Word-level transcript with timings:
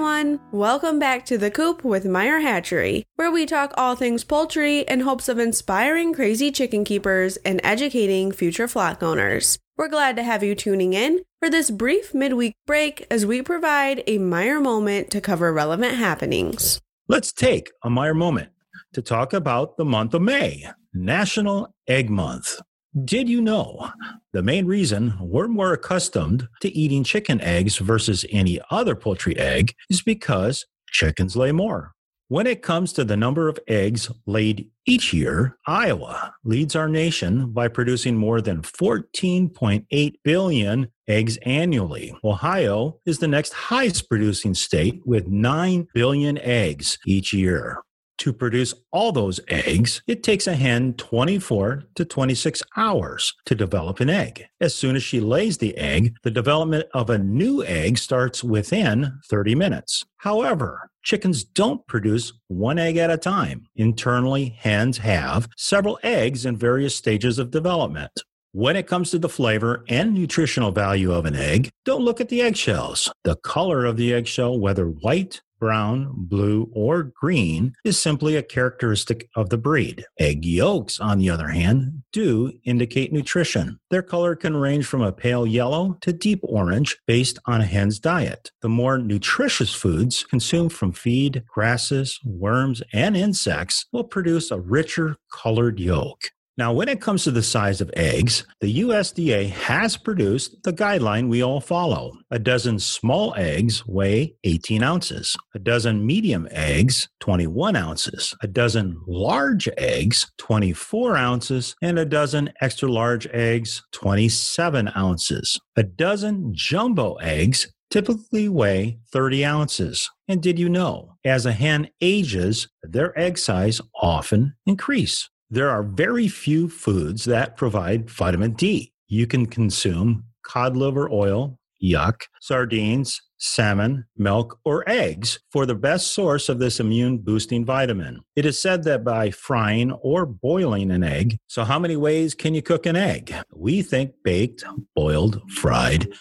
everyone. 0.00 0.40
Welcome 0.50 0.98
back 0.98 1.26
to 1.26 1.36
The 1.36 1.50
Coop 1.50 1.84
with 1.84 2.06
Meyer 2.06 2.38
Hatchery, 2.38 3.04
where 3.16 3.30
we 3.30 3.44
talk 3.44 3.74
all 3.76 3.94
things 3.94 4.24
poultry 4.24 4.80
in 4.80 5.00
hopes 5.00 5.28
of 5.28 5.38
inspiring 5.38 6.14
crazy 6.14 6.50
chicken 6.50 6.84
keepers 6.84 7.36
and 7.44 7.60
educating 7.62 8.32
future 8.32 8.66
flock 8.66 9.02
owners. 9.02 9.58
We're 9.76 9.90
glad 9.90 10.16
to 10.16 10.22
have 10.22 10.42
you 10.42 10.54
tuning 10.54 10.94
in 10.94 11.20
for 11.38 11.50
this 11.50 11.70
brief 11.70 12.14
midweek 12.14 12.54
break 12.66 13.06
as 13.10 13.26
we 13.26 13.42
provide 13.42 14.02
a 14.06 14.16
Meyer 14.16 14.58
moment 14.58 15.10
to 15.10 15.20
cover 15.20 15.52
relevant 15.52 15.96
happenings. 15.96 16.80
Let's 17.06 17.30
take 17.30 17.70
a 17.84 17.90
Meyer 17.90 18.14
moment 18.14 18.48
to 18.94 19.02
talk 19.02 19.34
about 19.34 19.76
the 19.76 19.84
month 19.84 20.14
of 20.14 20.22
May, 20.22 20.64
National 20.94 21.74
Egg 21.86 22.08
Month. 22.08 22.58
Did 23.04 23.28
you 23.28 23.40
know 23.40 23.88
the 24.32 24.42
main 24.42 24.66
reason 24.66 25.14
we're 25.20 25.46
more 25.46 25.72
accustomed 25.72 26.48
to 26.60 26.76
eating 26.76 27.04
chicken 27.04 27.40
eggs 27.40 27.76
versus 27.76 28.24
any 28.32 28.60
other 28.68 28.96
poultry 28.96 29.38
egg 29.38 29.74
is 29.88 30.02
because 30.02 30.66
chickens 30.88 31.36
lay 31.36 31.52
more? 31.52 31.92
When 32.26 32.48
it 32.48 32.62
comes 32.62 32.92
to 32.94 33.04
the 33.04 33.16
number 33.16 33.48
of 33.48 33.60
eggs 33.68 34.10
laid 34.26 34.68
each 34.86 35.12
year, 35.12 35.56
Iowa 35.68 36.34
leads 36.42 36.74
our 36.74 36.88
nation 36.88 37.52
by 37.52 37.68
producing 37.68 38.16
more 38.16 38.40
than 38.40 38.62
14.8 38.62 40.14
billion 40.24 40.88
eggs 41.06 41.38
annually. 41.46 42.12
Ohio 42.24 42.98
is 43.06 43.20
the 43.20 43.28
next 43.28 43.52
highest 43.52 44.08
producing 44.08 44.54
state 44.54 45.00
with 45.06 45.28
9 45.28 45.86
billion 45.94 46.38
eggs 46.38 46.98
each 47.06 47.32
year 47.32 47.84
to 48.20 48.32
produce 48.32 48.74
all 48.92 49.12
those 49.12 49.40
eggs, 49.48 50.02
it 50.06 50.22
takes 50.22 50.46
a 50.46 50.54
hen 50.54 50.94
24 50.94 51.84
to 51.94 52.04
26 52.04 52.62
hours 52.76 53.34
to 53.46 53.54
develop 53.54 54.00
an 54.00 54.10
egg. 54.10 54.46
As 54.60 54.74
soon 54.74 54.94
as 54.94 55.02
she 55.02 55.20
lays 55.20 55.58
the 55.58 55.76
egg, 55.76 56.14
the 56.22 56.30
development 56.30 56.86
of 56.94 57.10
a 57.10 57.18
new 57.18 57.64
egg 57.64 57.98
starts 57.98 58.44
within 58.44 59.18
30 59.28 59.54
minutes. 59.54 60.04
However, 60.18 60.90
chickens 61.02 61.44
don't 61.44 61.86
produce 61.86 62.32
one 62.48 62.78
egg 62.78 62.98
at 62.98 63.10
a 63.10 63.16
time. 63.16 63.66
Internally, 63.76 64.50
hens 64.58 64.98
have 64.98 65.48
several 65.56 65.98
eggs 66.02 66.44
in 66.44 66.56
various 66.56 66.94
stages 66.94 67.38
of 67.38 67.50
development. 67.50 68.12
When 68.52 68.74
it 68.74 68.88
comes 68.88 69.12
to 69.12 69.18
the 69.18 69.28
flavor 69.28 69.84
and 69.88 70.12
nutritional 70.12 70.72
value 70.72 71.12
of 71.12 71.24
an 71.24 71.36
egg, 71.36 71.70
don't 71.84 72.04
look 72.04 72.20
at 72.20 72.28
the 72.28 72.42
eggshells. 72.42 73.08
The 73.22 73.36
color 73.36 73.84
of 73.84 73.96
the 73.96 74.12
eggshell, 74.12 74.58
whether 74.58 74.86
white, 74.86 75.40
brown, 75.60 76.10
blue, 76.16 76.68
or 76.72 77.04
green 77.04 77.74
is 77.84 78.00
simply 78.00 78.34
a 78.34 78.42
characteristic 78.42 79.28
of 79.36 79.50
the 79.50 79.58
breed. 79.58 80.04
Egg 80.18 80.44
yolks, 80.44 80.98
on 80.98 81.18
the 81.18 81.30
other 81.30 81.48
hand, 81.48 82.02
do 82.12 82.52
indicate 82.64 83.12
nutrition. 83.12 83.78
Their 83.90 84.02
color 84.02 84.34
can 84.34 84.56
range 84.56 84.86
from 84.86 85.02
a 85.02 85.12
pale 85.12 85.46
yellow 85.46 85.98
to 86.00 86.12
deep 86.12 86.40
orange 86.42 86.96
based 87.06 87.38
on 87.46 87.60
a 87.60 87.66
hen's 87.66 88.00
diet. 88.00 88.50
The 88.62 88.68
more 88.68 88.98
nutritious 88.98 89.72
foods 89.72 90.24
consumed 90.24 90.72
from 90.72 90.92
feed, 90.92 91.44
grasses, 91.46 92.18
worms, 92.24 92.82
and 92.92 93.16
insects 93.16 93.86
will 93.92 94.04
produce 94.04 94.50
a 94.50 94.58
richer 94.58 95.16
colored 95.30 95.78
yolk. 95.78 96.30
Now, 96.60 96.74
when 96.74 96.90
it 96.90 97.00
comes 97.00 97.24
to 97.24 97.30
the 97.30 97.42
size 97.42 97.80
of 97.80 97.90
eggs, 97.96 98.44
the 98.60 98.80
USDA 98.80 99.48
has 99.48 99.96
produced 99.96 100.62
the 100.62 100.74
guideline 100.74 101.30
we 101.30 101.42
all 101.42 101.58
follow. 101.58 102.12
A 102.30 102.38
dozen 102.38 102.78
small 102.78 103.32
eggs 103.34 103.82
weigh 103.86 104.34
18 104.44 104.82
ounces, 104.82 105.34
a 105.54 105.58
dozen 105.58 106.04
medium 106.04 106.46
eggs, 106.50 107.08
21 107.20 107.76
ounces, 107.76 108.36
a 108.42 108.46
dozen 108.46 109.00
large 109.06 109.70
eggs, 109.78 110.30
24 110.36 111.16
ounces, 111.16 111.74
and 111.80 111.98
a 111.98 112.04
dozen 112.04 112.52
extra 112.60 112.92
large 112.92 113.26
eggs, 113.28 113.82
27 113.92 114.92
ounces. 114.94 115.58
A 115.76 115.82
dozen 115.82 116.52
jumbo 116.52 117.14
eggs 117.22 117.72
typically 117.90 118.50
weigh 118.50 118.98
30 119.10 119.46
ounces. 119.46 120.10
And 120.28 120.42
did 120.42 120.58
you 120.58 120.68
know, 120.68 121.14
as 121.24 121.46
a 121.46 121.52
hen 121.52 121.88
ages, 122.02 122.68
their 122.82 123.18
egg 123.18 123.38
size 123.38 123.80
often 123.94 124.56
increase 124.66 125.26
there 125.50 125.68
are 125.68 125.82
very 125.82 126.28
few 126.28 126.68
foods 126.68 127.24
that 127.24 127.56
provide 127.56 128.08
vitamin 128.08 128.52
D. 128.52 128.92
You 129.08 129.26
can 129.26 129.46
consume 129.46 130.24
cod 130.44 130.76
liver 130.76 131.10
oil, 131.10 131.58
yuck, 131.82 132.22
sardines, 132.40 133.20
salmon, 133.38 134.04
milk, 134.16 134.58
or 134.64 134.88
eggs 134.88 135.40
for 135.50 135.66
the 135.66 135.74
best 135.74 136.12
source 136.12 136.48
of 136.48 136.60
this 136.60 136.78
immune 136.78 137.18
boosting 137.18 137.64
vitamin. 137.64 138.20
It 138.36 138.46
is 138.46 138.60
said 138.60 138.84
that 138.84 139.02
by 139.02 139.30
frying 139.30 139.90
or 139.90 140.24
boiling 140.24 140.90
an 140.92 141.02
egg, 141.02 141.38
so 141.48 141.64
how 141.64 141.78
many 141.78 141.96
ways 141.96 142.34
can 142.34 142.54
you 142.54 142.62
cook 142.62 142.86
an 142.86 142.96
egg? 142.96 143.34
We 143.52 143.82
think 143.82 144.12
baked, 144.22 144.62
boiled, 144.94 145.42
fried, 145.50 146.12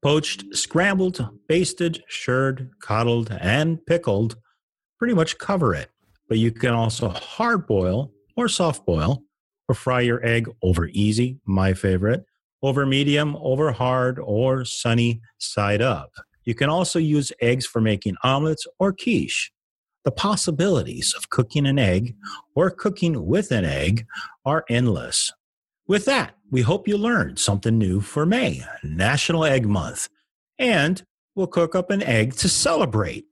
poached, 0.00 0.44
scrambled, 0.54 1.28
basted, 1.48 2.02
shirred, 2.08 2.70
coddled, 2.80 3.36
and 3.38 3.84
pickled 3.84 4.36
pretty 4.98 5.14
much 5.14 5.38
cover 5.38 5.74
it. 5.74 5.90
But 6.28 6.38
you 6.38 6.52
can 6.52 6.74
also 6.74 7.08
hard 7.08 7.66
boil 7.66 8.12
or 8.38 8.48
soft 8.48 8.86
boil, 8.86 9.24
or 9.68 9.74
fry 9.74 10.00
your 10.00 10.24
egg 10.24 10.48
over 10.62 10.86
easy, 10.92 11.40
my 11.44 11.74
favorite, 11.74 12.24
over 12.62 12.86
medium, 12.86 13.36
over 13.40 13.72
hard, 13.72 14.20
or 14.20 14.64
sunny 14.64 15.20
side 15.38 15.82
up. 15.82 16.12
You 16.44 16.54
can 16.54 16.70
also 16.70 17.00
use 17.00 17.32
eggs 17.40 17.66
for 17.66 17.80
making 17.80 18.14
omelets 18.22 18.64
or 18.78 18.92
quiche. 18.92 19.50
The 20.04 20.12
possibilities 20.12 21.14
of 21.16 21.30
cooking 21.30 21.66
an 21.66 21.80
egg 21.80 22.14
or 22.54 22.70
cooking 22.70 23.26
with 23.26 23.50
an 23.50 23.64
egg 23.64 24.06
are 24.44 24.64
endless. 24.70 25.32
With 25.88 26.04
that, 26.04 26.36
we 26.48 26.62
hope 26.62 26.86
you 26.86 26.96
learned 26.96 27.40
something 27.40 27.76
new 27.76 28.00
for 28.00 28.24
May, 28.24 28.64
National 28.84 29.44
Egg 29.44 29.66
Month, 29.66 30.08
and 30.60 31.02
we'll 31.34 31.48
cook 31.48 31.74
up 31.74 31.90
an 31.90 32.04
egg 32.04 32.36
to 32.36 32.48
celebrate. 32.48 33.24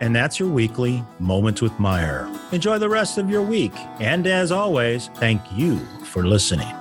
And 0.00 0.16
that's 0.16 0.40
your 0.40 0.48
weekly 0.48 1.04
Moments 1.18 1.60
with 1.60 1.78
Meyer. 1.78 2.28
Enjoy 2.52 2.78
the 2.78 2.88
rest 2.88 3.18
of 3.18 3.28
your 3.28 3.42
week. 3.42 3.72
And 4.00 4.26
as 4.26 4.50
always, 4.50 5.08
thank 5.14 5.40
you 5.52 5.78
for 6.04 6.26
listening. 6.26 6.79